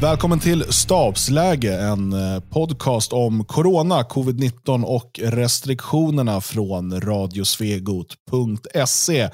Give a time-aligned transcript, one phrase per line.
[0.00, 9.30] Välkommen till Stabsläge, en eh, podcast om corona, covid-19 och restriktionerna från radiosvegot.se.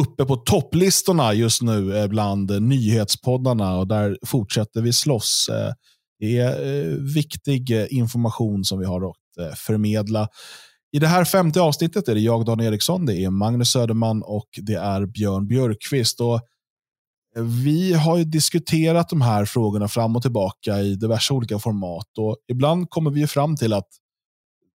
[0.00, 5.48] Uppe på topplistorna just nu eh, bland nyhetspoddarna och där fortsätter vi slåss.
[5.52, 5.72] Eh,
[6.20, 9.16] det är viktig information som vi har att
[9.58, 10.28] förmedla.
[10.92, 14.48] I det här femte avsnittet är det jag, Dan Eriksson, det är Magnus Söderman och
[14.62, 16.20] det är Björn Björkqvist.
[16.20, 16.40] Och
[17.36, 22.90] vi har diskuterat de här frågorna fram och tillbaka i diverse olika format och ibland
[22.90, 23.88] kommer vi fram till att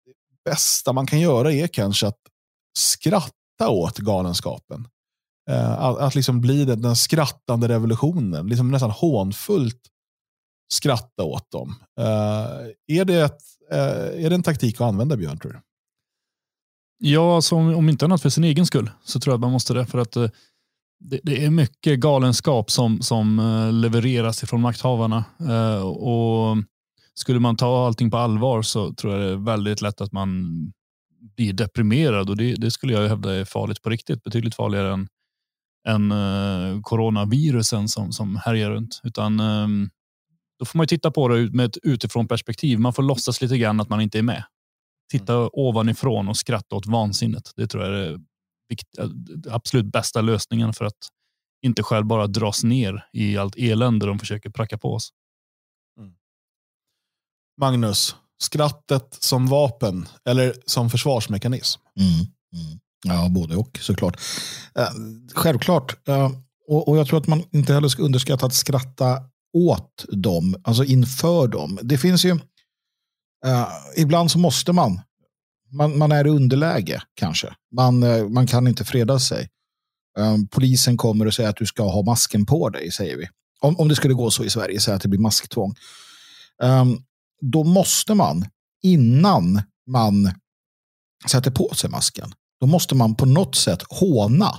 [0.05, 2.20] det bästa man kan göra är kanske att
[2.78, 4.88] skratta åt galenskapen.
[5.50, 9.81] Eh, att, att liksom bli den, den skrattande revolutionen, liksom nästan hånfullt
[10.73, 11.76] skratta åt dem.
[12.00, 12.06] Uh,
[12.88, 13.42] är, det ett,
[13.73, 15.59] uh, är det en taktik att använda, Björn, tror du?
[16.98, 19.73] Ja, alltså, om inte annat för sin egen skull så tror jag att man måste
[19.73, 19.86] det.
[19.86, 20.30] För att uh,
[21.04, 25.26] det, det, är mycket galenskap som, som uh, levereras ifrån makthavarna.
[25.42, 26.58] Uh, och
[27.14, 30.48] Skulle man ta allting på allvar så tror jag det är väldigt lätt att man
[31.36, 34.23] blir deprimerad och det, det skulle jag hävda är farligt på riktigt.
[34.23, 35.08] Betydligt farligare än,
[35.88, 39.02] än uh, coronavirusen som, som härjar runt.
[39.04, 39.90] Utan, um,
[40.60, 42.80] då får man titta på det med ett utifrån perspektiv.
[42.80, 44.44] Man får låtsas lite grann att man inte är med.
[45.12, 45.50] Titta mm.
[45.54, 47.52] ovanifrån och skratta åt vansinnet.
[47.56, 48.20] Det tror jag är
[49.50, 50.97] absolut bästa lösningen för att
[51.66, 55.09] inte själv bara dras ner i allt elände de försöker pracka på oss.
[56.00, 56.14] Mm.
[57.61, 61.81] Magnus, skrattet som vapen eller som försvarsmekanism?
[62.00, 62.11] Mm.
[62.53, 62.80] Mm.
[63.03, 64.20] Ja, både och såklart.
[64.75, 64.89] Eh,
[65.33, 66.08] självklart.
[66.08, 66.31] Eh,
[66.67, 70.83] och, och, jag tror att man inte heller ska underskatta att skratta åt dem, alltså
[70.83, 71.80] inför dem.
[71.81, 72.31] Det finns ju,
[73.45, 73.67] eh,
[73.98, 75.02] ibland så måste man
[75.74, 77.54] man, man är i underläge kanske.
[77.76, 79.50] Man, eh, man kan inte freda sig.
[80.20, 83.28] Ehm, polisen kommer och säger att du ska ha masken på dig, säger vi.
[83.62, 85.76] Om, om det skulle gå så i Sverige, säg att det blir masktvång.
[86.64, 87.04] Um,
[87.42, 88.46] då måste man,
[88.84, 90.32] innan man
[91.28, 94.58] sätter på sig masken, då måste man på något sätt håna,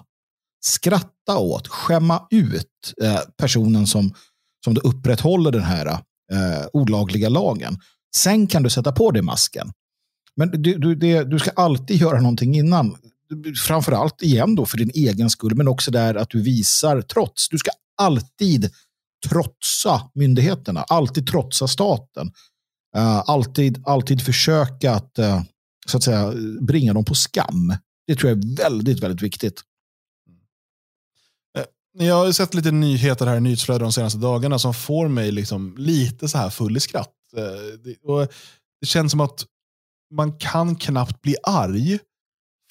[0.64, 4.14] skratta åt, skämma ut eh, personen som,
[4.64, 5.86] som upprätthåller den här
[6.32, 7.78] eh, olagliga lagen.
[8.16, 9.72] Sen kan du sätta på dig masken.
[10.36, 12.96] Men du, du, det, du ska alltid göra någonting innan.
[13.66, 17.48] Framförallt igen då för din egen skull, men också där att du visar trots.
[17.48, 18.70] Du ska alltid
[19.28, 22.26] trotsa myndigheterna, alltid trotsa staten.
[22.96, 25.42] Uh, alltid, alltid försöka att, uh,
[25.86, 27.74] så att säga, bringa dem på skam.
[28.06, 29.60] Det tror jag är väldigt, väldigt viktigt.
[31.58, 35.32] Eh, jag har sett lite nyheter här i nyhetsflödet de senaste dagarna som får mig
[35.32, 37.14] liksom lite så här full i skratt.
[38.02, 38.28] Och
[38.80, 39.46] det känns som att
[40.16, 41.98] man kan knappt bli arg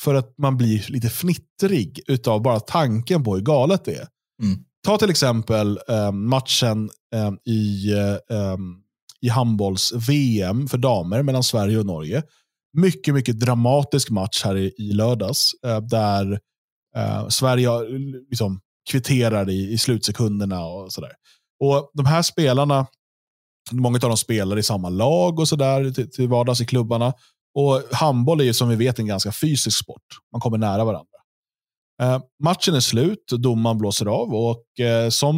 [0.01, 4.07] för att man blir lite fnittrig utav bara tanken på hur galet det är.
[4.43, 4.63] Mm.
[4.85, 7.93] Ta till exempel eh, matchen eh, i,
[8.29, 8.57] eh,
[9.21, 12.23] i handbolls-VM för damer mellan Sverige och Norge.
[12.77, 15.51] Mycket, mycket dramatisk match här i, i lördags.
[15.65, 16.39] Eh, där
[16.95, 17.69] eh, Sverige
[18.29, 18.59] liksom,
[18.91, 21.11] kvitterar i, i slutsekunderna och sådär.
[21.59, 22.87] Och De här spelarna,
[23.71, 27.13] många av dem spelar i samma lag och sådär till, till vardags i klubbarna.
[27.55, 30.01] Och Handboll är ju som vi vet en ganska fysisk sport.
[30.31, 31.07] Man kommer nära varandra.
[32.01, 35.37] Eh, matchen är slut, domaren blåser av och eh, som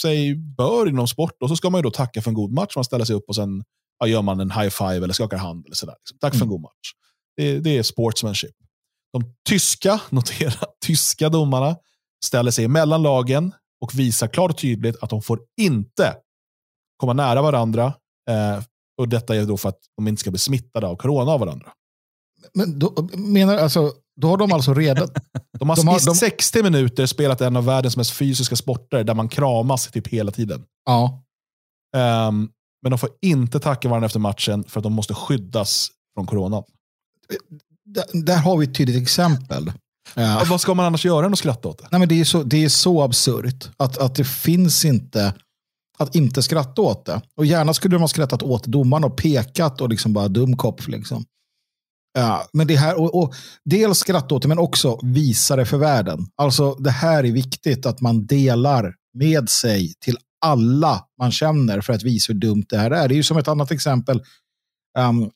[0.00, 2.76] sig bör inom sport då, så ska man ju då tacka för en god match.
[2.76, 3.64] Man ställer sig upp och sen
[3.98, 5.66] ja, gör man en high five eller skakar hand.
[5.66, 5.94] eller sådär.
[5.98, 6.18] Liksom.
[6.20, 6.38] Tack mm.
[6.38, 6.52] för en mm.
[6.52, 6.92] god match.
[7.36, 8.54] Det, det, är sportsmanship.
[9.12, 11.76] De tyska, notera, tyska domarna
[12.24, 16.14] ställer sig emellan lagen och visar klart och tydligt att de får inte
[16.96, 17.84] komma nära varandra
[18.30, 18.62] eh,
[18.98, 21.72] och Detta är då för att de inte ska bli smittade av corona av varandra.
[22.54, 25.08] Men då, menar, alltså, då har de alltså redan...
[25.58, 26.14] de har, de har i de...
[26.14, 30.64] 60 minuter spelat en av världens mest fysiska sporter där man kramas typ hela tiden.
[30.84, 31.22] Ja.
[31.96, 32.50] Um,
[32.82, 36.62] men de får inte tacka varandra efter matchen för att de måste skyddas från corona.
[37.84, 39.72] Där, där har vi ett tydligt exempel.
[40.14, 40.44] Ja.
[40.46, 41.88] Vad ska man annars göra än att skratta åt det?
[41.90, 45.34] Nej, men det, är så, det är så absurt att, att det finns inte
[45.98, 47.22] att inte skratta åt det.
[47.36, 50.88] Och gärna skulle de ha skrattat åt domaren och pekat och liksom bara dumkopf.
[50.88, 51.24] Liksom.
[52.18, 53.34] Ja, men det här, och, och,
[53.64, 56.26] dels skratta åt det, men också visa det för världen.
[56.36, 61.92] Alltså, det här är viktigt att man delar med sig till alla man känner för
[61.92, 63.08] att visa hur dumt det här är.
[63.08, 64.22] Det är ju som ett annat exempel
[64.98, 65.30] um,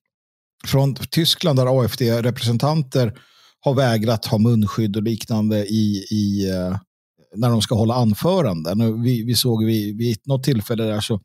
[0.67, 3.19] från Tyskland där AFD-representanter
[3.61, 6.77] har vägrat ha munskydd och liknande i, i uh,
[7.37, 9.03] när de ska hålla anföranden.
[9.03, 11.21] Vi, vi såg vid, vid något tillfälle där så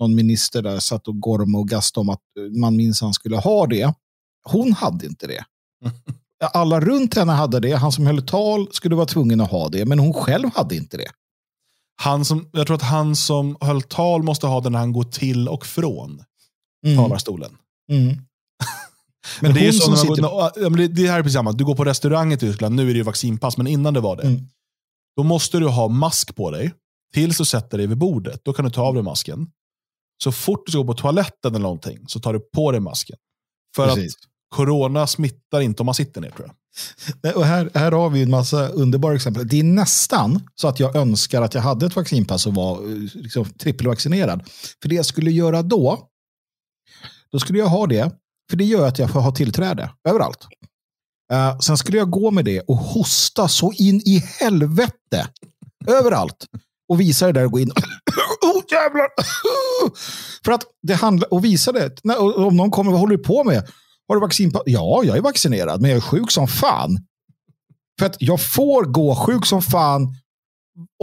[0.00, 2.22] någon minister där satt och gormade och gastade om att
[2.60, 3.94] man minsann skulle ha det.
[4.44, 5.44] Hon hade inte det.
[6.52, 7.72] Alla runt henne hade det.
[7.72, 10.96] Han som höll tal skulle vara tvungen att ha det, men hon själv hade inte
[10.96, 11.08] det.
[12.02, 15.04] Han som, jag tror att han som höll tal måste ha den när han går
[15.04, 16.22] till och från
[16.86, 16.98] Mm.
[16.98, 17.50] talarstolen.
[17.92, 18.08] Mm.
[19.40, 20.22] Men det, är som sitter...
[20.22, 21.52] går, men det, det här är precis samma.
[21.52, 24.16] Du går på restaurang i Tyskland, nu är det ju vaccinpass, men innan det var
[24.16, 24.22] det.
[24.22, 24.40] Mm.
[25.16, 26.72] Då måste du ha mask på dig
[27.14, 28.40] tills du sätter dig vid bordet.
[28.44, 29.46] Då kan du ta av dig masken.
[30.24, 33.16] Så fort du ska gå på toaletten eller någonting så tar du på dig masken.
[33.76, 34.14] För Precis.
[34.14, 34.20] att
[34.56, 36.56] corona smittar inte om man sitter ner tror jag.
[37.22, 39.48] Nej, Och här, här har vi en massa underbara exempel.
[39.48, 42.98] Det är nästan så att jag önskar att jag hade ett vaccinpass och var eh,
[43.14, 44.42] liksom, trippelvaccinerad.
[44.82, 46.08] För det jag skulle göra då,
[47.32, 48.10] då skulle jag ha det,
[48.50, 50.46] för det gör att jag får ha tillträde överallt.
[51.32, 55.28] Uh, sen skulle jag gå med det och hosta så in i helvete
[55.86, 56.46] överallt.
[56.88, 57.70] Och visa det där och gå in.
[58.42, 59.08] Oh, jävlar!
[60.44, 62.04] För att det handlar, och visa det.
[62.04, 63.68] När, och om någon kommer, vad håller du på med?
[64.08, 64.62] Har du vaccinpass?
[64.66, 66.98] Ja, jag är vaccinerad, men jag är sjuk som fan.
[67.98, 70.14] För att jag får gå sjuk som fan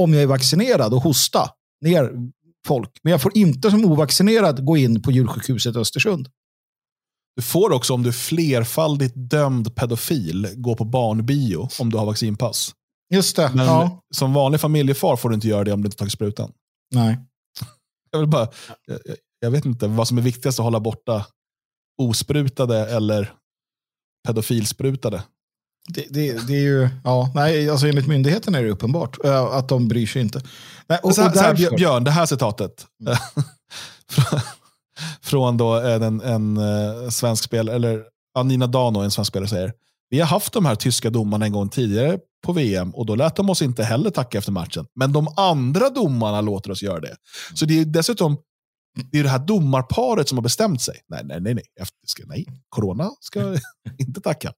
[0.01, 1.49] om jag är vaccinerad och hosta
[1.81, 2.11] ner
[2.67, 2.89] folk.
[3.03, 6.27] Men jag får inte som ovaccinerad gå in på djursjukhuset i Östersund.
[7.35, 12.05] Du får också, om du är flerfaldigt dömd pedofil, gå på barnbio om du har
[12.05, 12.71] vaccinpass.
[13.13, 13.51] Just det.
[13.55, 14.01] Men ja.
[14.15, 16.51] som vanlig familjefar får du inte göra det om du inte tagit sprutan.
[16.95, 17.19] Nej.
[18.11, 18.47] Jag, vill bara,
[18.87, 18.99] jag,
[19.39, 21.25] jag- vet inte vad som är viktigast att hålla borta
[22.01, 23.33] osprutade eller
[24.27, 25.23] pedofilsprutade.
[25.89, 29.69] Det, det, det är ju, ja, nej, alltså enligt myndigheten är det uppenbart eh, att
[29.69, 30.41] de bryr sig inte.
[30.87, 32.85] Nej, och, och här, Björn, det här citatet.
[34.11, 34.39] Från-
[35.21, 38.03] Från då eh, en, en, en svensk spelare, eller
[38.43, 39.73] Nina Dano, en svensk spelare, säger
[40.09, 43.35] Vi har haft de här tyska domarna en gång tidigare på VM och då lät
[43.35, 44.85] de oss inte heller tacka efter matchen.
[44.95, 47.15] Men de andra domarna låter oss göra det.
[47.53, 48.37] Så det är dessutom
[49.11, 50.99] det, är det här domarparet som har bestämt sig.
[51.07, 51.63] Nej, nej, nej, nej.
[51.81, 52.45] Efter, ska, nej.
[52.69, 53.39] Corona ska
[53.97, 54.53] inte tacka.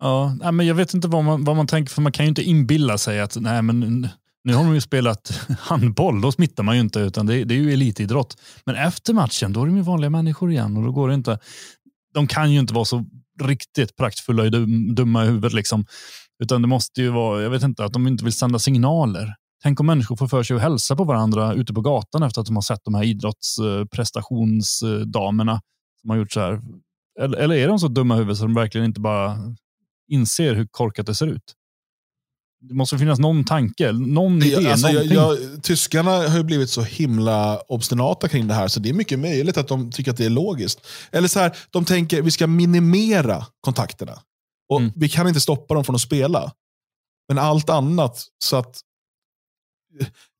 [0.00, 2.42] Ja, men jag vet inte vad man, vad man tänker, för man kan ju inte
[2.42, 4.08] inbilla sig att nej, men
[4.48, 7.58] nu har de ju spelat handboll, då smittar man ju inte, utan det, det är
[7.58, 8.36] ju elitidrott.
[8.64, 11.38] Men efter matchen, då är de ju vanliga människor igen och då går det inte.
[12.14, 13.04] De kan ju inte vara så
[13.42, 14.50] riktigt praktfulla och
[14.94, 15.86] dumma i huvudet liksom.
[16.42, 19.34] Utan det måste ju vara, jag vet inte, att de inte vill sända signaler.
[19.62, 22.46] Tänk om människor får för sig att hälsa på varandra ute på gatan efter att
[22.46, 25.60] de har sett de här idrottsprestationsdamerna
[26.00, 26.60] som har gjort så här.
[27.20, 29.38] Eller, eller är de så dumma i huvudet så de verkligen inte bara
[30.08, 31.54] inser hur korkat det ser ut?
[32.60, 34.56] Det måste finnas någon tanke, någon idé.
[34.60, 38.80] Ja, alltså, jag, jag, tyskarna har ju blivit så himla obstinata kring det här, så
[38.80, 40.80] det är mycket möjligt att de tycker att det är logiskt.
[41.10, 44.12] Eller så här, de tänker vi ska minimera kontakterna.
[44.68, 44.92] Och Mm.
[44.96, 46.52] Vi kan inte stoppa dem från att spela.
[47.28, 48.80] Men allt annat, så att...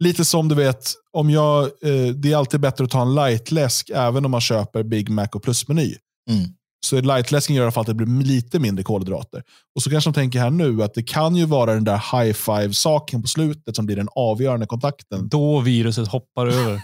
[0.05, 3.91] Lite som du vet, om jag, eh, det är alltid bättre att ta en lightläsk
[3.95, 5.97] även om man köper Big Mac och plusmeny.
[6.31, 6.45] Mm.
[6.87, 9.43] Så lightläsken gör i alla fall att det blir lite mindre kolhydrater.
[9.75, 12.33] Och så kanske de tänker här nu att det kan ju vara den där high
[12.33, 15.29] five-saken på slutet som blir den avgörande kontakten.
[15.29, 16.83] Då viruset hoppar över.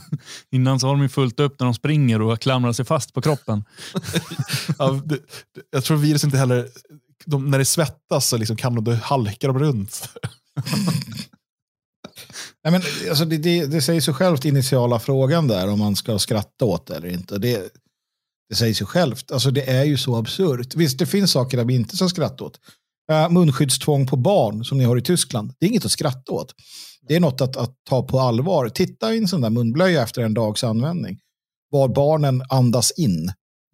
[0.52, 3.20] Innan så har de ju fullt upp när de springer och klamrar sig fast på
[3.20, 3.64] kroppen.
[4.78, 5.20] Ja, det, det,
[5.70, 6.68] jag tror virus inte heller,
[7.26, 10.08] de, när det svettas så liksom kan de, då halkar de runt.
[12.64, 16.18] Nej, men, alltså, det, det, det säger sig självt initiala frågan där om man ska
[16.18, 17.38] skratta åt det eller inte.
[17.38, 17.70] Det,
[18.48, 19.32] det säger sig självt.
[19.32, 20.74] Alltså, det är ju så absurt.
[20.74, 22.60] Visst, det finns saker där vi inte ska skratta åt.
[23.12, 26.54] Uh, munskyddstvång på barn som ni har i Tyskland, det är inget att skratta åt.
[27.08, 28.68] Det är något att, att ta på allvar.
[28.68, 31.18] Titta i en sån där munblöja efter en dags användning.
[31.70, 33.32] Var barnen andas in.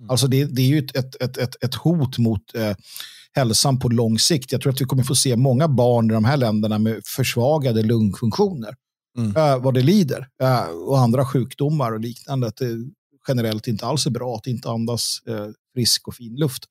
[0.08, 2.76] Alltså det, det är ju ett, ett, ett, ett, hot mot eh,
[3.32, 4.52] hälsan på lång sikt.
[4.52, 7.82] Jag tror att vi kommer få se många barn i de här länderna med försvagade
[7.82, 8.74] lungfunktioner.
[9.18, 9.36] Mm.
[9.36, 10.28] Eh, vad det lider.
[10.42, 12.46] Eh, och andra sjukdomar och liknande.
[12.46, 12.76] Att det
[13.30, 16.64] generellt inte alls är bra att inte andas eh, frisk och fin luft.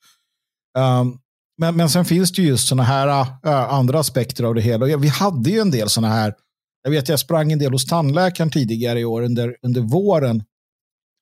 [0.78, 1.20] Um,
[1.58, 4.86] men, men sen finns det ju just sådana här äh, andra aspekter av det hela.
[4.86, 6.34] Och ja, vi hade ju en del sådana här.
[6.84, 10.44] Jag vet jag sprang en del hos tandläkaren tidigare i år under, under våren.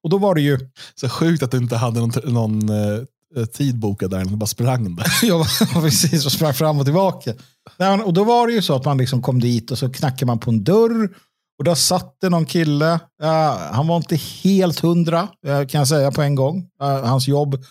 [0.03, 0.59] Och då var det ju,
[0.95, 4.95] Så sjukt att du inte hade någon, någon eh, tid bokad där, du bara sprang
[4.95, 5.31] där.
[5.73, 7.33] var precis och sprang fram och tillbaka.
[7.77, 10.25] Nej, och då var det ju så att man liksom kom dit och så knackade
[10.25, 11.15] man på en dörr.
[11.57, 12.93] Och där satt det någon kille.
[13.23, 13.29] Uh,
[13.71, 16.57] han var inte helt hundra, uh, kan jag säga på en gång.
[16.83, 17.63] Uh, hans jobb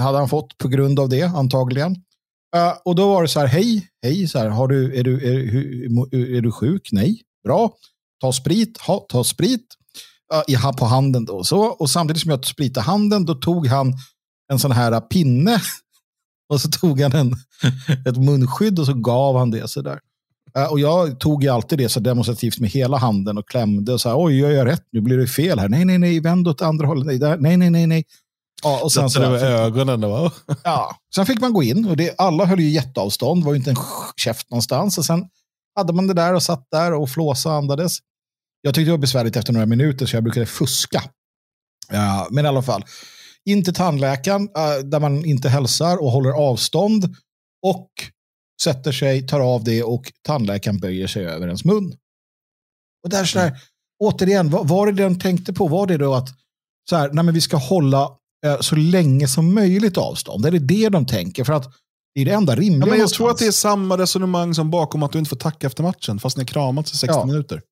[0.00, 1.96] hade han fått på grund av det, antagligen.
[2.84, 5.54] Och då var det så här, hej, hej, så här, har du, är, du, är,
[6.14, 6.88] är, är du sjuk?
[6.92, 7.72] Nej, bra.
[8.20, 9.66] Ta sprit, ha, ta sprit.
[10.34, 11.44] Uh, i, på handen då.
[11.44, 13.92] Så, och samtidigt som jag spritade handen, då tog han
[14.52, 15.60] en sån här pinne
[16.48, 17.32] och så tog han en,
[18.06, 19.90] ett munskydd och så gav han det sådär.
[19.90, 20.00] där
[20.70, 24.24] och jag tog ju alltid det så demonstrativt med hela handen och klämde och här,
[24.24, 24.82] oj, gör jag rätt?
[24.92, 25.68] Nu blir det fel här.
[25.68, 27.06] Nej, nej, nej, vänd åt andra hållet.
[27.06, 27.36] Nej, där.
[27.36, 28.04] nej, nej, nej, nej.
[28.62, 30.00] Ja, och sen, Sen så med ögonen.
[30.00, 30.32] Var,
[30.64, 30.96] ja.
[31.14, 33.42] sen fick man gå in och det, alla höll ju jätteavstånd.
[33.42, 33.76] Det var ju inte en
[34.16, 34.98] käft någonstans.
[34.98, 35.24] Och sen
[35.76, 37.98] hade man det där och satt där och flåsa och andades.
[38.62, 41.02] Jag tyckte det var besvärligt efter några minuter så jag brukade fuska.
[41.90, 42.84] Ja, men i alla fall,
[43.44, 47.16] in till tandläkaren äh, där man inte hälsar och håller avstånd
[47.62, 47.90] och
[48.62, 51.96] sätter sig, tar av det och tandläkaren böjer sig över ens mun.
[53.04, 53.58] Och där så där, mm.
[54.00, 55.68] återigen, vad var det de tänkte på?
[55.68, 56.28] Var det då att
[56.90, 58.10] så här, nej men vi ska hålla
[58.46, 60.46] eh, så länge som möjligt avstånd?
[60.46, 61.44] Är det det de tänker?
[61.44, 61.74] För att
[62.14, 62.86] det är det enda rimliga.
[62.86, 65.36] Ja, men jag tror att det är samma resonemang som bakom att du inte får
[65.36, 67.26] tacka efter matchen, fast ni kramats i 60 ja.
[67.26, 67.62] minuter.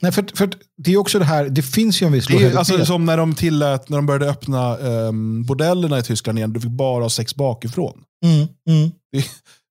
[0.00, 2.56] Nej, för, för det är också det här, det finns ju en viss det är,
[2.56, 6.60] alltså, Som när de tillät, när de började öppna um, bordellerna i Tyskland igen, du
[6.60, 8.02] fick bara ha sex bakifrån.
[8.24, 8.90] Mm, mm.
[9.12, 9.24] Det,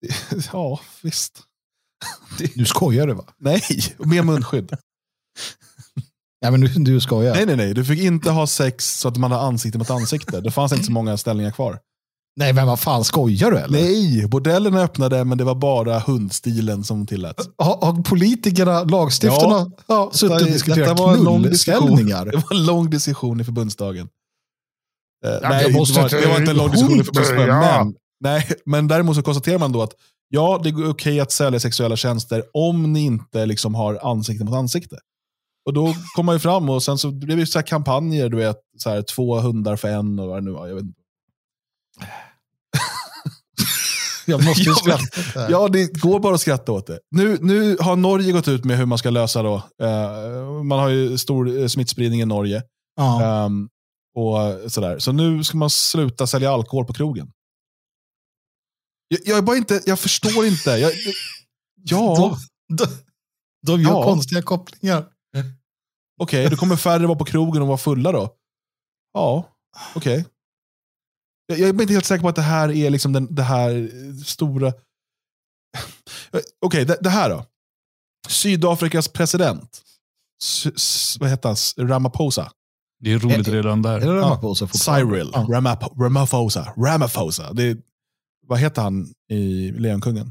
[0.53, 1.43] ja, visst.
[2.39, 3.25] Det, du skojar du va?
[3.39, 3.63] Nej,
[3.99, 4.77] med munskydd.
[6.43, 7.35] Nej, men du, du skojar.
[7.35, 7.75] Nej, nej, nej.
[7.75, 10.41] Du fick inte ha sex så att man hade ansikte mot ansikte.
[10.41, 11.79] Det fanns inte så många ställningar kvar.
[12.37, 13.81] Nej, men vad fan, skojar du eller?
[13.81, 17.49] Nej, bordellerna öppnade men det var bara hundstilen som tilläts.
[17.59, 22.25] Har, har politikerna, lagstiftarna, ja, ja, suttit och diskuterat knullställningar?
[22.33, 24.09] Det var en lång diskussion i förbundsdagen.
[25.27, 27.49] Eh, nej, det, var, det var inte en lång diskussion i förbundsdagen.
[27.49, 27.85] Ja.
[27.85, 29.93] Men, nej, men däremot så konstaterar man då att
[30.29, 34.45] ja, det är okej okay att sälja sexuella tjänster om ni inte liksom har ansikte
[34.45, 34.97] mot ansikte.
[35.67, 38.37] Och då kom man ju fram och sen så blev det så här kampanjer, du
[38.37, 40.69] vet, så här, två hundar för en och vad det nu var.
[40.69, 41.01] Jag vet inte.
[44.27, 45.51] Jag måste ju skratta.
[45.51, 46.99] Ja, det går bara att skratta åt det.
[47.11, 49.63] Nu, nu har Norge gått ut med hur man ska lösa då.
[49.83, 52.63] Uh, man har ju stor eh, smittspridning i Norge.
[52.97, 53.45] Ja.
[53.45, 53.69] Um,
[54.15, 54.99] och sådär.
[54.99, 57.31] Så nu ska man sluta sälja alkohol på krogen.
[59.13, 60.71] Jag, jag är bara inte, jag förstår inte.
[60.71, 60.93] Jag,
[61.83, 62.39] ja.
[62.69, 62.87] De, de,
[63.67, 64.05] de gör ja.
[64.05, 65.09] konstiga kopplingar.
[66.21, 68.35] Okej, okay, då kommer färre vara på krogen och vara fulla då?
[69.13, 69.49] Ja,
[69.95, 70.19] okej.
[70.19, 70.31] Okay.
[71.47, 73.91] Jag, jag är inte helt säker på att det här är liksom den, det här
[74.25, 74.69] stora...
[74.69, 77.47] Okej, okay, det, det, här då.
[78.29, 79.83] Sydafrikas president.
[80.43, 81.89] S, s, vad heter han?
[81.89, 82.53] Ramaphosa.
[83.01, 84.01] Det är roligt är, redan där.
[84.01, 84.69] Är det Ramaphosa?
[84.73, 84.97] Ja.
[84.97, 85.31] Cyril.
[85.33, 85.47] Ja.
[85.51, 86.73] Ramap Ramaphosa.
[86.77, 87.53] Ramaphosa.
[87.53, 87.77] Det är,
[88.47, 90.31] vad heter han i Lejonkungen?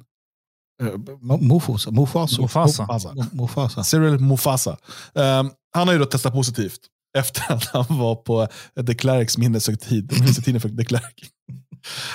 [0.84, 0.98] Uh,
[1.42, 1.92] Mufasa.
[1.92, 2.42] Mufasa.
[2.42, 3.28] Mufasa.
[3.32, 3.84] Mufasa.
[3.84, 4.78] Cyril Mufasa.
[5.14, 6.80] Um, han har ju då testat positivt
[7.18, 10.12] efter att han var på de Klerks minneshögtid.
[10.20, 11.22] Minneshögtiden för de Klerk.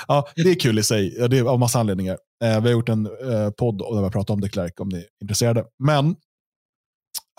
[0.09, 2.19] Ja, det är kul i sig, det är av massa anledningar.
[2.45, 4.99] Eh, vi har gjort en eh, podd där vi pratar om de Klerk om ni
[4.99, 5.65] är intresserade.
[5.79, 6.17] Men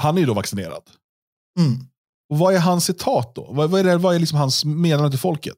[0.01, 0.83] han är ju då vaccinerad.
[1.59, 1.79] Mm.
[2.29, 3.47] Och vad är hans citat då?
[3.51, 5.57] Vad, vad är, det, vad är liksom hans meddelande till folket?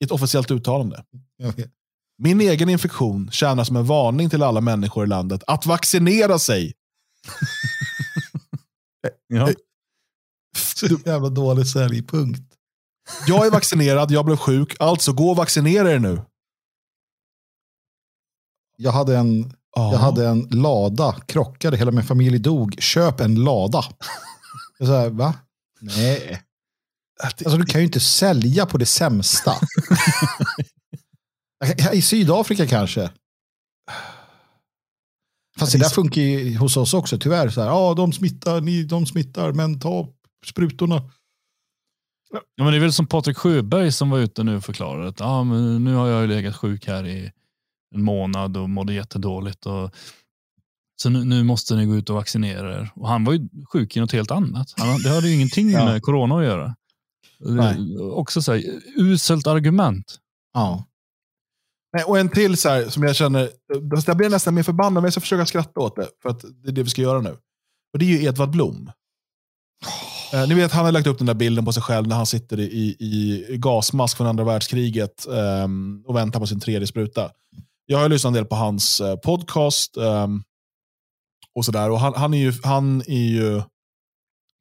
[0.00, 1.04] I ett officiellt uttalande.
[1.42, 1.66] Okay.
[2.18, 6.74] Min egen infektion tjänar som en varning till alla människor i landet att vaccinera sig.
[9.28, 9.48] ja.
[10.56, 12.54] Så jävla dålig säljpunkt.
[13.26, 16.22] Jag är vaccinerad, jag blev sjuk, alltså gå och vaccinera er nu.
[18.76, 19.44] Jag hade en,
[19.76, 19.92] oh.
[19.92, 22.76] jag hade en lada, krockade, hela min familj dog.
[22.78, 23.84] Köp en lada.
[24.78, 25.34] Jag sa, va?
[25.80, 26.42] Nej.
[27.22, 29.52] Alltså du kan ju inte sälja på det sämsta.
[31.92, 33.10] I Sydafrika kanske.
[35.58, 37.48] Fast det där funkar ju hos oss också tyvärr.
[37.48, 40.08] Så här, ja, de smittar, ni, de smittar, men ta
[40.46, 41.02] sprutorna.
[42.30, 45.20] Ja, men det är väl som Patrik Sjöberg som var ute nu och förklarade att
[45.20, 47.30] ah, men nu har jag legat sjuk här i
[47.94, 49.66] en månad och mådde jättedåligt.
[49.66, 49.90] Och,
[51.02, 52.90] så nu, nu måste ni gå ut och vaccinera er.
[52.94, 54.74] Och han var ju sjuk i något helt annat.
[54.76, 55.84] Han, det hade ju ingenting ja.
[55.84, 56.74] med corona att göra.
[58.12, 58.62] Också så här,
[58.96, 60.18] uselt argument.
[60.54, 60.84] Ja.
[61.92, 63.50] Nej, och en till så här, som jag känner,
[64.06, 66.08] jag blir nästan mer förbannad, men jag ska försöka skratta åt det.
[66.22, 67.36] För att det är det vi ska göra nu.
[67.92, 68.90] Och det är ju Edvard Blom.
[70.32, 72.26] Eh, ni vet, han har lagt upp den där bilden på sig själv när han
[72.26, 75.68] sitter i, i gasmask från andra världskriget eh,
[76.06, 77.30] och väntar på sin tredje spruta.
[77.86, 80.26] Jag har lyssnat en del på hans eh, podcast eh,
[81.54, 81.90] och sådär.
[81.90, 83.62] Och han, han, är ju, han är ju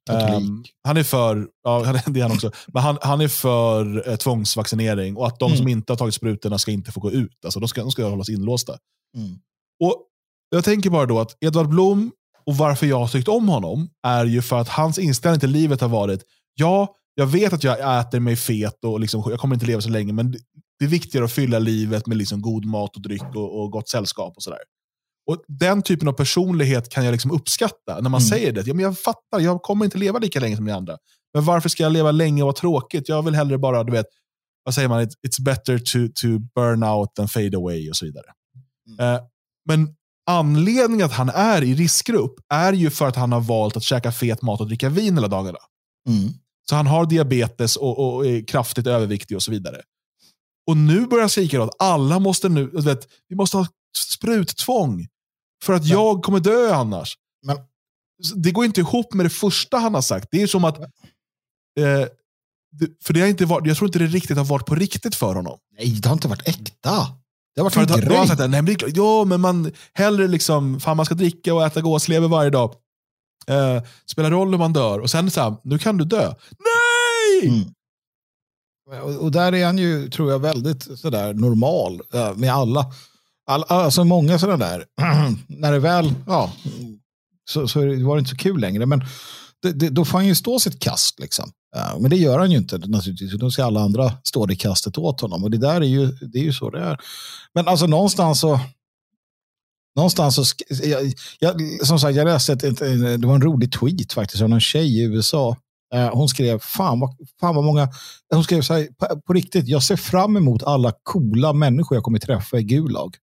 [0.09, 4.15] Um, han är för, ja det är han också, men han, han är för eh,
[4.15, 5.57] tvångsvaccinering och att de mm.
[5.57, 7.45] som inte har tagit sprutorna ska inte få gå ut.
[7.45, 8.77] Alltså, de, ska, de ska hållas inlåsta.
[9.17, 9.39] Mm.
[9.83, 10.03] Och
[10.49, 12.11] Jag tänker bara då att Edvard Blom
[12.45, 15.81] och varför jag har tyckt om honom är ju för att hans inställning till livet
[15.81, 16.21] har varit,
[16.55, 19.89] ja, jag vet att jag äter mig fet och liksom, jag kommer inte leva så
[19.89, 20.31] länge, men
[20.79, 23.89] det är viktigare att fylla livet med liksom god mat och dryck och, och gott
[23.89, 24.59] sällskap och sådär.
[25.27, 28.21] Och Den typen av personlighet kan jag liksom uppskatta när man mm.
[28.21, 28.67] säger det.
[28.67, 30.97] Ja, men jag fattar, jag kommer inte leva lika länge som ni andra.
[31.33, 33.09] Men varför ska jag leva länge och vara tråkigt?
[33.09, 34.05] Jag vill hellre bara, du vet,
[34.63, 38.25] vad säger man, it's better to, to burn out than fade away och så vidare.
[38.87, 39.15] Mm.
[39.15, 39.21] Uh,
[39.65, 39.95] men
[40.29, 44.11] anledningen att han är i riskgrupp är ju för att han har valt att käka
[44.11, 45.59] fet mat och dricka vin hela dagarna.
[46.09, 46.33] Mm.
[46.69, 49.81] Så han har diabetes och, och, är kraftigt överviktig och så vidare.
[50.67, 53.67] Och nu börjar skrika att alla måste nu, vet, vi måste ha
[53.97, 55.07] spruttvång.
[55.63, 55.93] För att Ja.
[55.95, 57.17] jag kommer dö annars.
[57.45, 57.57] Men-
[58.35, 60.27] Det går inte ihop med det första han har sagt.
[60.31, 60.79] Det är som att...
[60.79, 62.07] Eh,
[63.03, 65.35] för det har inte varit, jag tror inte det riktigt har varit på riktigt för
[65.35, 65.59] honom.
[65.77, 66.89] Nej, det har inte varit äkta.
[67.55, 68.27] Det har varit För en då har grej.
[68.27, 71.81] sagt, nej, men det ja, men man hellre liksom, fan man ska dricka och äta
[71.81, 72.75] gåslever varje dag.
[73.47, 74.99] Eh, spelar roll hur man dör.
[74.99, 76.33] Och sen så här, nu kan du dö.
[76.59, 77.49] Nej!
[77.49, 77.69] Mm.
[79.03, 82.85] Och, och där är han ju, tror jag, väldigt sådär normal eh, med alla.
[83.47, 84.85] All, alltså många sådana där,
[85.47, 86.51] när det väl, ja,
[87.49, 88.85] så, så var det inte så kul längre.
[88.85, 89.03] Men
[89.61, 91.51] det, det, då får han ju stå sitt kast liksom.
[91.75, 93.39] Ja, men det gör han ju inte naturligtvis.
[93.39, 95.43] Då ska alla andra stå det kastet åt honom.
[95.43, 96.99] Och det där är ju, det är ju så det är.
[97.53, 98.59] Men alltså någonstans så,
[99.95, 100.43] någonstans så,
[100.83, 102.79] jag, jag, som sagt, jag läste ett, ett,
[103.21, 105.55] det var en rolig tweet faktiskt av en tjej i USA.
[105.93, 107.89] Eh, hon skrev, fan vad, fan vad många,
[108.33, 112.03] hon skrev så här, på, på riktigt, jag ser fram emot alla coola människor jag
[112.03, 113.15] kommer träffa i Gulag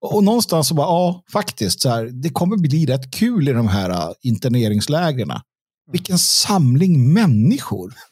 [0.00, 3.68] och, någonstans så bara, ja, faktiskt, så här, det kommer bli rätt kul i de
[3.68, 5.40] här uh, interneringslägren.
[5.92, 7.94] Vilken samling människor.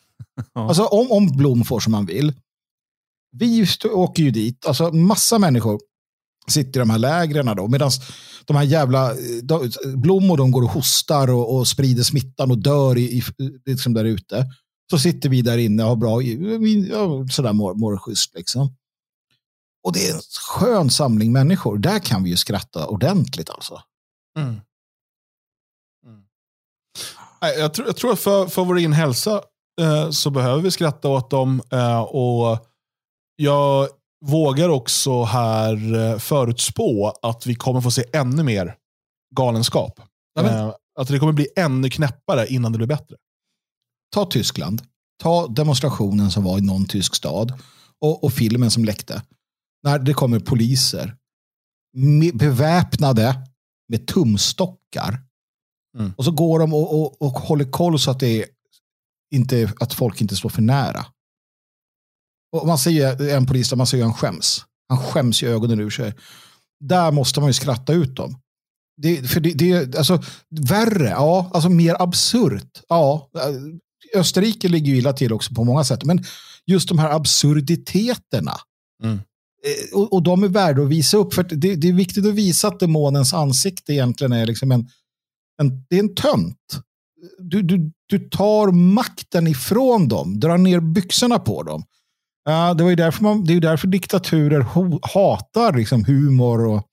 [0.55, 2.33] Alltså om, om Blom får som han vill.
[3.33, 5.81] Vi åker ju dit, alltså massa människor
[6.51, 7.91] sitter i de här lägren då, medan
[8.45, 12.59] de här jävla, de, Blom och de går och hostar och, och sprider smittan och
[12.59, 13.23] dör i, i,
[13.67, 14.47] liksom där ute.
[14.91, 16.21] Så sitter vi där inne och har bra,
[17.31, 18.75] sådär mår, mår schysst liksom.
[19.89, 21.79] Och det är en skön samling människor.
[21.79, 23.83] Där kan vi ju skratta ordentligt alltså.
[24.39, 24.61] Mm.
[27.43, 29.43] Nej, Jag tror, jag tror att för, för vår egen hälsa
[29.81, 31.63] eh, så behöver vi skratta åt dem.
[31.73, 32.67] Eh, och
[33.37, 33.89] jag
[34.25, 38.77] vågar också här eh, förutspå att vi kommer få se ännu mer
[39.37, 40.01] galenskap.
[40.41, 43.17] Eh, att det kommer bli ännu knäppare innan det blir bättre.
[44.15, 44.83] Ta Tyskland.
[45.23, 47.53] Ta demonstrationen som var i någon tysk stad
[48.01, 49.23] och, och filmen som läckte.
[49.83, 51.17] När det kommer poliser
[52.35, 53.47] beväpnade
[53.89, 55.23] med tumstockar.
[55.99, 56.13] Mm.
[56.17, 58.47] Och så går de och, och, och håller koll så att, det
[59.35, 61.07] inte, att folk inte står för nära.
[62.53, 64.65] Och man ser en polis där man ser ju han skäms.
[64.89, 66.15] Han skäms i ögonen ur sig.
[66.81, 68.41] Där måste man ju skratta ut dem.
[69.03, 70.23] Det, för det, det är alltså,
[70.69, 71.51] värre, ja.
[71.55, 73.31] Alltså mer absurt, ja.
[74.15, 76.05] Österrike ligger ju illa till också på många sätt.
[76.05, 76.25] Men
[76.67, 78.57] just de här absurditeterna.
[79.05, 79.21] Mm.
[79.65, 81.35] Eh, Och, och de är värda att visa upp.
[81.35, 84.89] För det, det är viktigt att visa att demonens ansikte egentligen är liksom en,
[85.63, 86.81] en, det är en tönt.
[87.39, 91.85] Du, du, du tar makten ifrån dem, drar ner byxorna på dem.
[92.45, 96.67] Ja, det, var ju därför man, det är ju därför diktaturer ho, hatar liksom humor
[96.67, 96.87] och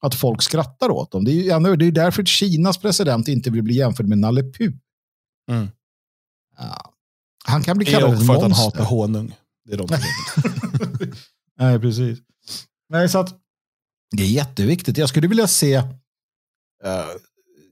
[0.00, 1.24] att folk skrattar åt dem.
[1.24, 1.34] Det är
[1.68, 4.72] ju det är därför Kinas president inte vill bli jämförd med Nalle Puh.
[5.50, 5.68] Mm.
[6.58, 6.92] Ja.
[7.44, 8.64] Han kan bli kallad också ett för att han monster.
[8.64, 9.34] hatar honung.
[9.64, 9.88] Det är de.
[11.58, 12.18] Nej, precis.
[12.88, 13.34] Nej, så att
[14.16, 14.98] det är jätteviktigt.
[14.98, 15.84] Jag skulle vilja se uh,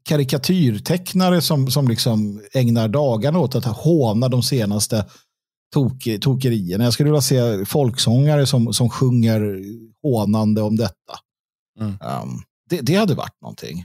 [0.04, 5.06] karikatyrtecknare som, som liksom ägnar dagarna åt att håna de senaste
[5.74, 6.84] tok, tokerierna.
[6.84, 9.62] Jag skulle vilja se folksångare som, som sjunger
[10.02, 11.18] hånande om detta.
[11.80, 11.90] Mm.
[11.90, 13.84] Um, det, det hade varit någonting.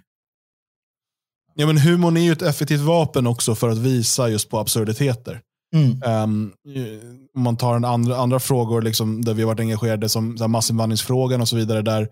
[1.55, 5.41] Ja, men humorn är ju ett effektivt vapen också för att visa just på absurditeter.
[5.75, 6.23] Mm.
[6.23, 6.53] Um,
[7.36, 10.47] om man tar en andra, andra frågor liksom, där vi varit engagerade som så här,
[10.49, 11.82] massinvandringsfrågan och så vidare.
[11.82, 12.10] Där,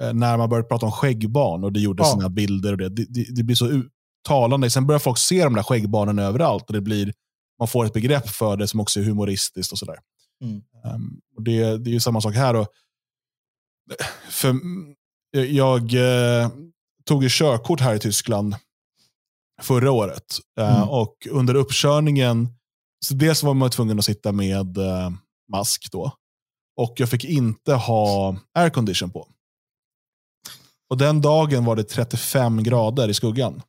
[0.00, 2.20] eh, när man började prata om skäggbarn och det gjordes Ja.
[2.20, 2.72] här bilder.
[2.72, 3.82] Och det, det, det, det blir så
[4.28, 4.70] talande.
[4.70, 6.64] Sen börjar folk se de där skäggbarnen överallt.
[6.66, 7.12] Och det blir,
[7.58, 9.72] man får ett begrepp för det som också är humoristiskt.
[9.72, 9.98] och sådär.
[10.44, 10.62] Mm.
[10.94, 12.54] Um, och det, det är ju samma sak här.
[12.54, 12.66] Då.
[14.30, 14.54] För,
[15.32, 16.48] jag eh,
[17.04, 18.54] tog ju körkort här i Tyskland
[19.62, 20.24] förra året.
[20.58, 20.88] Eh, Mm.
[20.88, 22.48] och under uppkörningen,
[23.04, 25.10] så dels var man tvungen att sitta med eh,
[25.52, 26.12] mask då.
[26.76, 29.28] Och jag fick inte ha aircondition på.
[30.90, 33.62] Och den dagen var det 35 grader i skuggan.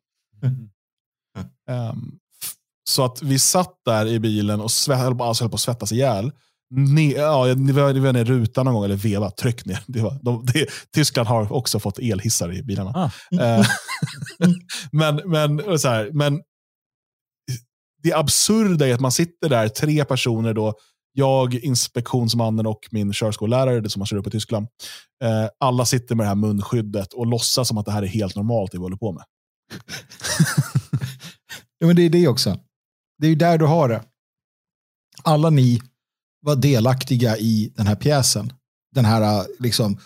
[1.69, 2.53] Ehm, f-
[2.89, 6.31] så att vi satt där i bilen och svett, alltså höll på att svettas ihjäl.
[6.69, 9.83] Ne, ja, det var, det var ner rutan någon gång, eller veva, tryck ner.
[9.87, 13.11] Det var, de, det, Tyskland har också fått elhissar i bilarna.
[13.31, 13.41] Ah.
[13.43, 13.65] Eh,
[14.91, 16.41] men, men, så här, men
[18.07, 20.73] det absurda är att man sitter där, tre personer då,
[21.13, 24.67] jag, inspektionsmannen och min körskollärare, det som man kör upp i Tyskland.
[25.23, 28.35] Eh, alla sitter med det här munskyddet och låtsas som att det här är helt
[28.35, 29.23] normalt det vi håller på med.
[31.79, 32.59] Ja, men det är det också.
[33.19, 34.03] Det är ju där du har det.
[35.23, 35.81] Alla ni
[36.41, 38.53] var delaktiga i den här pjäsen.
[38.95, 39.97] Den här, eh, liksom,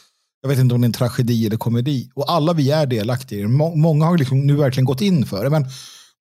[0.42, 2.12] jag vet inte om det är en tragedi eller komedi.
[2.16, 5.50] Och alla vi är delaktiga i Många har liksom nu verkligen gått in för det.
[5.50, 5.66] Men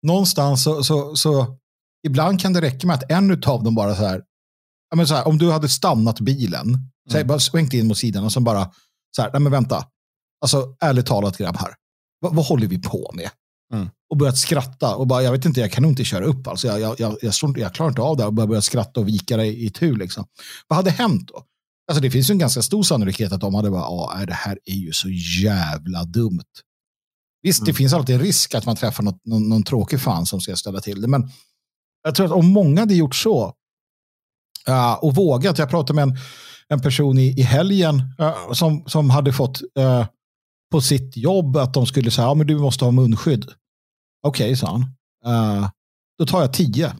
[0.02, 1.59] någonstans så, så, så
[2.06, 4.22] ibland kan det räcka med att en av dem bara så här,
[4.90, 6.64] ja, men så här om du hade stannat bilen,
[7.08, 7.28] så här, Mm.
[7.28, 8.70] bara svängt in mot sidan och så bara,
[9.16, 9.86] så här, nej men vänta,
[10.42, 11.74] Alltså ärligt talat grabbar,
[12.20, 13.30] vad, vad håller vi på med?
[13.74, 13.88] Mm.
[14.10, 16.66] Och börjat skratta och bara, jag vet inte, jag kan nog inte köra upp alltså.
[16.66, 19.08] Jag, jag, jag, jag, inte- jag klarar inte av det och bara börja skratta och
[19.08, 20.24] vika det i tur liksom.
[20.68, 21.44] Vad hade hänt då?
[21.90, 24.58] Alltså det finns ju en ganska stor sannolikhet att de hade bara, ja, det här
[24.64, 25.08] är ju så
[25.42, 26.44] jävla dumt.
[27.42, 27.76] Visst, det Mm.
[27.76, 30.80] finns alltid en risk att man träffar något, någon, någon tråkig fan som ska ställa
[30.80, 31.30] till det, men
[32.02, 33.54] jag tror att om många hade gjort så
[34.66, 36.18] ja, och vågat, jag pratade med en,
[36.68, 40.06] en person i, i helgen ja, som, som hade fått eh,
[40.70, 43.52] på sitt jobb att de skulle säga, ja men du måste ha munskydd.
[44.22, 44.82] Okej, sa han.
[45.24, 45.68] Eh,
[46.18, 46.92] då tar jag tio.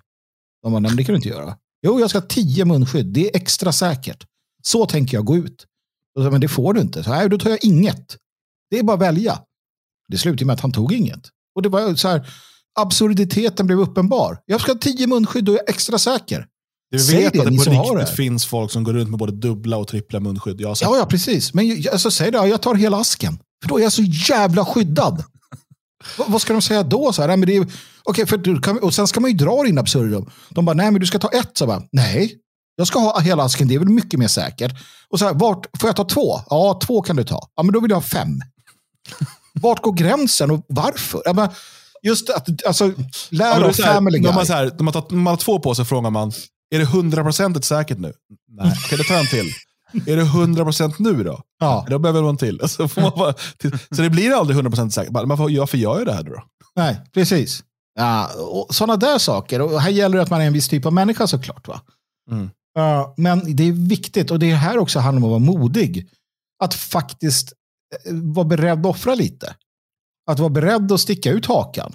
[0.62, 1.56] De bara, nej men det kan du inte göra.
[1.82, 3.06] Jo, jag ska ha tio munskydd.
[3.06, 4.26] Det är extra säkert.
[4.62, 5.66] Så tänker jag gå ut.
[6.14, 7.04] Så, men det får du inte.
[7.04, 8.16] Så, nej, då tar jag inget.
[8.70, 9.38] Det är bara att välja.
[10.08, 11.28] Det slutade med att han tog inget.
[11.54, 12.28] Och det var så här,
[12.80, 14.38] absurditeten blev uppenbar.
[14.46, 16.46] Jag ska ha tio munskydd och jag är extra säker.
[16.90, 18.16] Du Säg vet det, att det på riktigt det.
[18.16, 20.60] finns folk som går runt med både dubbla och trippla munskydd.
[20.60, 21.54] Ja, ja, precis.
[21.54, 23.38] Men alltså, säg det, jag tar hela asken.
[23.62, 25.24] För då är jag så jävla skyddad.
[26.18, 27.12] Va- vad ska de säga då?
[27.12, 27.66] Så här, nej, men det är,
[28.02, 30.30] okej, för du kan, och sen ska man ju dra in absurdum.
[30.48, 31.50] De bara, nej men du ska ta ett.
[31.58, 32.36] Så bara, nej,
[32.76, 34.72] jag ska ha hela asken, det är väl mycket mer säkert.
[35.10, 36.40] Och så här, vart, får jag ta två?
[36.50, 37.48] Ja, två kan du ta.
[37.56, 38.40] Ja, men då vill jag ha fem.
[39.52, 41.22] Vart går gränsen och varför?
[41.24, 41.48] Ja, men
[42.02, 42.92] just att, alltså, Ja,
[43.30, 44.46] lär av här, Family de, har Guy.
[44.46, 46.32] så här, de har tagit, man har två på sig frågar man,
[46.74, 48.12] är det 100% säkert nu?
[48.48, 49.52] Nej, då tar jag en till.
[50.12, 51.40] Är det 100% nu då?
[51.60, 52.60] Ja, Då behöver man till.
[52.68, 53.78] Så, får man bara, till.
[53.90, 55.12] så det blir aldrig 100% säkert.
[55.12, 56.42] Man får, varför gör jag det här då?
[56.76, 57.64] nej, precis.
[57.98, 58.30] Ja,
[58.70, 59.60] sådana där saker.
[59.60, 61.68] Och här gäller det att man är en viss typ av människa såklart.
[61.68, 61.80] Va?
[62.30, 62.50] Mm.
[62.74, 66.08] Ja, men det är viktigt och det är här också handlar om att vara modig.
[66.62, 67.52] Att faktiskt
[68.06, 69.54] eh, vara beredd att offra lite.
[70.30, 71.92] Att vara beredd att sticka ut hakan.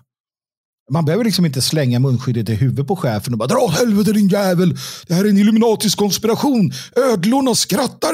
[0.92, 4.12] Man behöver liksom inte slänga munskyddet i huvudet på chefen och bara dra åt helvete
[4.14, 4.76] din jävel.
[5.08, 6.72] Det här är en Illuminatisk konspiration.
[6.96, 8.12] Ödlorna skrattar.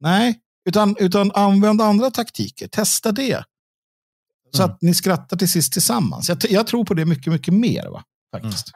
[0.00, 2.68] Nej, utan, utan använd andra taktiker.
[2.68, 3.44] Testa det.
[4.56, 4.74] Så Mm.
[4.74, 6.28] att ni skrattar till sist tillsammans.
[6.28, 7.88] Jag, jag tror på det mycket, mycket mer.
[7.88, 8.02] Va?
[8.36, 8.66] Faktiskt.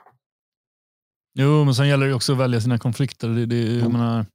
[1.39, 3.29] Jo, men sen gäller det också att välja sina konflikter.
[3.29, 3.93] Det, det, Mm.
[3.93, 4.27] menar,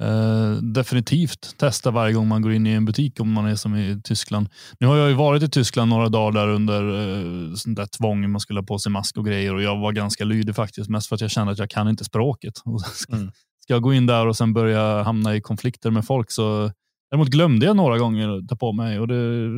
[0.00, 3.76] eh, definitivt testa varje gång man går in i en butik om man är som
[3.76, 4.48] i Tyskland.
[4.80, 8.30] Nu har jag ju varit i Tyskland några dagar där under eh, sånt där tvång.
[8.30, 10.90] Man skulle ha på sig mask och grejer och jag var ganska lydig faktiskt.
[10.90, 12.52] Mest för att jag kände att jag kan inte språket.
[12.94, 13.30] Ska, Mm.
[13.62, 16.70] ska jag gå in där och sen börja hamna i konflikter med folk så
[17.10, 19.50] Däremot glömde jag några gånger att ta på mig och det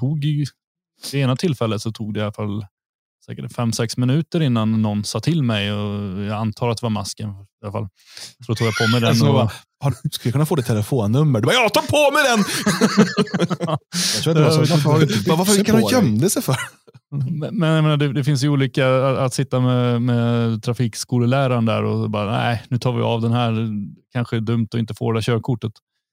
[0.00, 0.44] tog ju,
[1.12, 2.66] det ena tillfället så tog det i alla fall
[3.26, 6.90] säkert fem, sex minuter innan någon sa till mig och jag antar att det var
[6.90, 7.88] masken i alla fall.
[8.46, 9.08] Så då tog jag på mig den.
[9.08, 9.50] Alltså, och, bara,
[9.92, 11.40] skulle jag kunna få ditt telefonnummer?
[11.40, 12.44] Du bara, jag tar på mig den!
[14.14, 14.88] Jag tror att det var så.
[14.88, 16.56] Varför Varför kan han gömde sig för?
[17.50, 22.10] men men det, det finns ju olika, att, att sitta med, med trafikskoleläraren där och
[22.10, 23.68] bara, nej, nu tar vi av den här.
[24.12, 25.72] Kanske är dumt att inte få det där körkortet.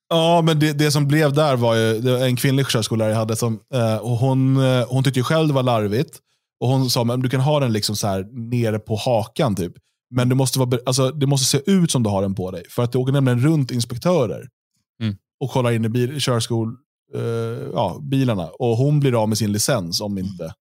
[0.09, 3.19] Ja, men det, det som blev där var ju det var en kvinnlig körskollärare jag
[3.19, 3.35] hade.
[3.35, 6.19] Som, eh, och hon, eh, hon tyckte ju själv det var larvigt.
[6.59, 9.55] Och Hon sa men du kan ha den liksom så här nere på hakan.
[9.55, 9.73] typ.
[10.15, 12.63] Men du måste vara, alltså, det måste se ut som du har den på dig.
[12.69, 14.47] För att det åker nämligen runt inspektörer
[15.01, 15.15] Mm.
[15.39, 16.75] och kollar in i bil, körskol,
[17.15, 17.21] eh,
[17.73, 18.47] ja, bilarna.
[18.59, 20.53] Och hon blir av med sin licens om inte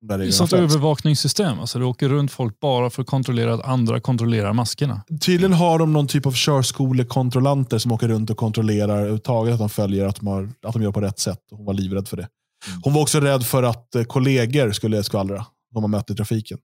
[0.00, 1.60] de där Det är sånt övervakningssystem.
[1.60, 5.02] Alltså, det åker runt folk bara för att kontrollera att andra kontrollerar maskerna.
[5.20, 9.68] Tydligen har de någon typ av körskolekontrollanter som åker runt och kontrollerar överhuvudtaget att de
[9.68, 11.38] följer att de, har, att de gör på rätt sätt.
[11.50, 12.28] Hon var livrädd för det.
[12.82, 16.58] Hon var också rädd för att eh, kollegor skulle skvallra om man mötte i trafiken.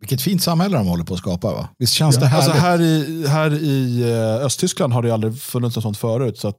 [0.00, 1.52] Vilket fint samhälle de håller på att skapa.
[1.52, 1.68] Va?
[1.78, 5.82] Visst känns det Alltså här i, här i eh, Östtyskland har det aldrig funnits något
[5.82, 6.38] sånt förut.
[6.38, 6.58] Så att,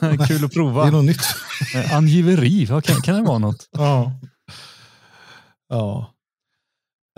[0.00, 0.86] Kul att det prova.
[0.86, 1.22] är något nytt.
[1.74, 3.68] Eh, Angiveri, kan, kan det vara något?
[3.72, 4.12] Ja.
[5.68, 6.08] ja.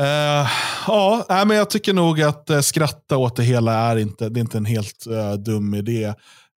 [0.00, 0.48] Eh,
[0.86, 4.58] ja, men jag tycker nog att skratta åt det hela är inte, det är inte
[4.58, 6.14] en helt eh, dum idé.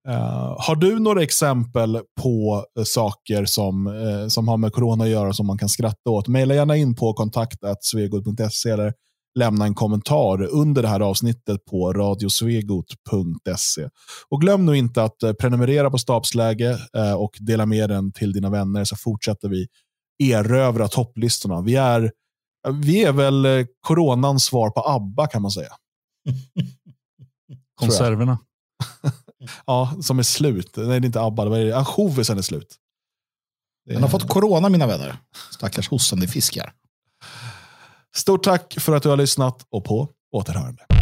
[0.08, 5.10] Eh, har du några exempel på eh, saker som, eh, som har med corona att
[5.10, 6.28] göra som man kan skratta åt?
[6.28, 8.94] Maila gärna in på kontakt.svegot.se eller
[9.40, 13.90] lämna en kommentar under det här avsnittet på radiosvegot.se.
[14.30, 16.78] Och glöm nu inte att prenumerera på Stabsläge
[17.18, 19.68] och dela med den till dina vänner så fortsätter vi
[20.24, 21.62] erövra topplistorna.
[21.62, 22.12] Vi är,
[22.84, 25.72] vi är väl coronans svar på ABBA kan man säga.
[27.80, 28.40] Konserverna.
[29.66, 30.74] Ja, som är slut.
[30.78, 31.46] Nej, det är inte ABBA.
[31.46, 32.76] Det är ansjovisen är slut.
[33.86, 35.18] Det Den har fått corona mina vänner.
[35.52, 36.74] Stackars hostande fiskar.
[38.16, 40.97] Stort tack för att du har lyssnat och på återhörande.